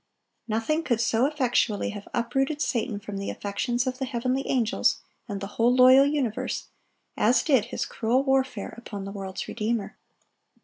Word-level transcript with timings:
Nothing 0.47 0.81
could 0.81 0.99
so 0.99 1.27
effectually 1.27 1.91
have 1.91 2.07
uprooted 2.11 2.59
Satan 2.59 2.99
from 2.99 3.17
the 3.17 3.29
affections 3.29 3.85
of 3.85 3.99
the 3.99 4.05
heavenly 4.05 4.47
angels 4.47 5.01
and 5.29 5.39
the 5.39 5.45
whole 5.61 5.71
loyal 5.75 6.07
universe, 6.07 6.69
as 7.15 7.43
did 7.43 7.65
his 7.65 7.85
cruel 7.85 8.23
warfare 8.23 8.73
upon 8.75 9.05
the 9.05 9.11
world's 9.11 9.47
Redeemer. 9.47 9.95